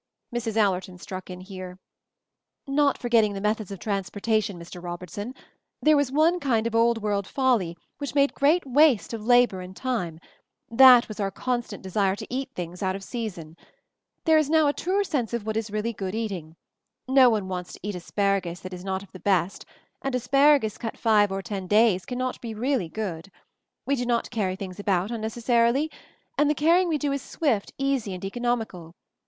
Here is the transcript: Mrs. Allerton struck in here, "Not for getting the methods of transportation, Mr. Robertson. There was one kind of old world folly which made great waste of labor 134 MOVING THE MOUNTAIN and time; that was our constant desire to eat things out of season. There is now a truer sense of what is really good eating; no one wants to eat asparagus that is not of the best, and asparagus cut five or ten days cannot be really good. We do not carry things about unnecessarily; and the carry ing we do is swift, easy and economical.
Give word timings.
Mrs. 0.33 0.57
Allerton 0.57 0.97
struck 0.97 1.29
in 1.29 1.41
here, 1.41 1.77
"Not 2.65 2.97
for 2.97 3.07
getting 3.07 3.33
the 3.33 3.39
methods 3.39 3.69
of 3.69 3.77
transportation, 3.77 4.57
Mr. 4.57 4.81
Robertson. 4.81 5.35
There 5.79 5.95
was 5.95 6.11
one 6.11 6.39
kind 6.39 6.65
of 6.65 6.73
old 6.73 7.03
world 7.03 7.27
folly 7.27 7.77
which 7.99 8.15
made 8.15 8.33
great 8.33 8.65
waste 8.65 9.13
of 9.13 9.23
labor 9.23 9.57
134 9.57 9.91
MOVING 9.95 10.03
THE 10.09 10.17
MOUNTAIN 10.17 10.23
and 10.71 10.79
time; 10.87 10.99
that 10.99 11.07
was 11.07 11.19
our 11.19 11.29
constant 11.29 11.83
desire 11.83 12.15
to 12.15 12.25
eat 12.33 12.49
things 12.55 12.81
out 12.81 12.95
of 12.95 13.03
season. 13.03 13.55
There 14.25 14.39
is 14.39 14.49
now 14.49 14.65
a 14.67 14.73
truer 14.73 15.03
sense 15.03 15.35
of 15.35 15.45
what 15.45 15.55
is 15.55 15.69
really 15.69 15.93
good 15.93 16.15
eating; 16.15 16.55
no 17.07 17.29
one 17.29 17.47
wants 17.47 17.73
to 17.73 17.79
eat 17.83 17.93
asparagus 17.93 18.61
that 18.61 18.73
is 18.73 18.83
not 18.83 19.03
of 19.03 19.11
the 19.11 19.19
best, 19.19 19.67
and 20.01 20.15
asparagus 20.15 20.79
cut 20.79 20.97
five 20.97 21.31
or 21.31 21.43
ten 21.43 21.67
days 21.67 22.07
cannot 22.07 22.41
be 22.41 22.55
really 22.55 22.89
good. 22.89 23.29
We 23.85 23.95
do 23.95 24.07
not 24.07 24.31
carry 24.31 24.55
things 24.55 24.79
about 24.79 25.11
unnecessarily; 25.11 25.91
and 26.39 26.49
the 26.49 26.55
carry 26.55 26.81
ing 26.81 26.87
we 26.87 26.97
do 26.97 27.11
is 27.11 27.21
swift, 27.21 27.71
easy 27.77 28.15
and 28.15 28.25
economical. 28.25 28.95